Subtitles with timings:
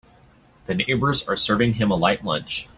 [0.65, 2.67] The neighbors are serving him a light lunch.